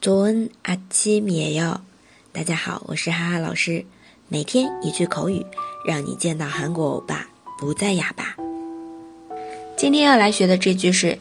[0.00, 1.80] 조은아침이에 요。
[2.32, 3.84] 大家好，我是哈哈老师。
[4.28, 5.44] 每天一句口语，
[5.86, 7.28] 让你见到韩国欧巴
[7.58, 8.36] 不再哑巴。
[9.76, 11.18] 今天要来学的这句是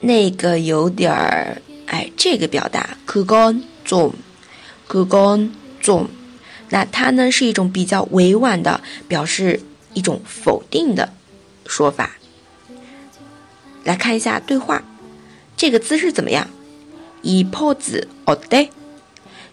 [0.00, 5.50] 那个有点儿哎，这个表达그건좀그건
[5.80, 6.08] 좀。
[6.70, 9.60] 那它呢是一种比较委婉的表示
[9.92, 11.12] 一种否定的
[11.66, 12.16] 说法。
[13.84, 14.82] 来看一下对话，
[15.56, 16.48] 这个姿势怎么样？
[17.22, 18.70] 이 포즈 어때?